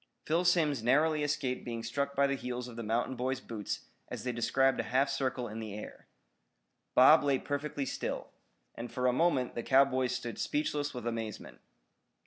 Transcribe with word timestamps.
Phil 0.25 0.43
Simms 0.43 0.81
narrowly 0.81 1.21
escaped 1.21 1.63
being 1.63 1.83
struck 1.83 2.15
by 2.15 2.25
the 2.25 2.33
heels 2.33 2.67
of 2.67 2.75
the 2.75 2.81
mountain 2.81 3.15
boy's 3.15 3.39
boots 3.39 3.81
as 4.09 4.23
they 4.23 4.31
described 4.31 4.79
a 4.79 4.83
half 4.89 5.11
circle 5.11 5.47
in 5.47 5.59
the 5.59 5.75
air. 5.75 6.07
Bob 6.95 7.23
lay 7.23 7.37
perfectly 7.37 7.85
still. 7.85 8.29
And 8.73 8.91
for 8.91 9.05
a 9.05 9.13
moment 9.13 9.53
the 9.53 9.61
cowboys 9.61 10.11
stood 10.15 10.39
speechless 10.39 10.95
with 10.95 11.05
amazement. 11.05 11.59